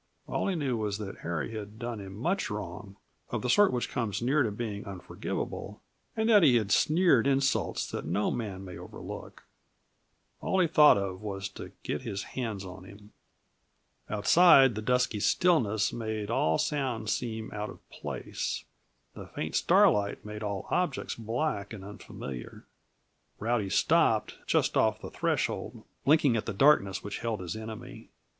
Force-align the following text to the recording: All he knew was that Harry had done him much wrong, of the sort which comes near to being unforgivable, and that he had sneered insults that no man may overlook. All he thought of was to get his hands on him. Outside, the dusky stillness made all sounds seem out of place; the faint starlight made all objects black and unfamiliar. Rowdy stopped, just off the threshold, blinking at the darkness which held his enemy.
All 0.25 0.47
he 0.47 0.55
knew 0.55 0.77
was 0.77 0.97
that 0.97 1.19
Harry 1.19 1.53
had 1.53 1.77
done 1.77 1.99
him 1.99 2.15
much 2.17 2.49
wrong, 2.49 2.95
of 3.29 3.43
the 3.43 3.51
sort 3.51 3.71
which 3.71 3.87
comes 3.91 4.19
near 4.19 4.41
to 4.41 4.49
being 4.49 4.83
unforgivable, 4.83 5.79
and 6.17 6.27
that 6.27 6.41
he 6.41 6.55
had 6.55 6.71
sneered 6.71 7.27
insults 7.27 7.87
that 7.91 8.03
no 8.05 8.31
man 8.31 8.65
may 8.65 8.79
overlook. 8.79 9.43
All 10.39 10.59
he 10.59 10.65
thought 10.65 10.97
of 10.97 11.21
was 11.21 11.47
to 11.49 11.71
get 11.83 12.01
his 12.01 12.23
hands 12.33 12.65
on 12.65 12.83
him. 12.83 13.13
Outside, 14.09 14.73
the 14.73 14.81
dusky 14.81 15.19
stillness 15.19 15.93
made 15.93 16.31
all 16.31 16.57
sounds 16.57 17.11
seem 17.11 17.51
out 17.51 17.69
of 17.69 17.87
place; 17.91 18.65
the 19.13 19.27
faint 19.27 19.55
starlight 19.55 20.25
made 20.25 20.41
all 20.41 20.65
objects 20.71 21.13
black 21.13 21.73
and 21.73 21.85
unfamiliar. 21.85 22.65
Rowdy 23.37 23.69
stopped, 23.69 24.39
just 24.47 24.75
off 24.75 24.99
the 24.99 25.11
threshold, 25.11 25.83
blinking 26.05 26.35
at 26.35 26.47
the 26.47 26.53
darkness 26.53 27.03
which 27.03 27.19
held 27.19 27.39
his 27.39 27.55
enemy. 27.55 28.09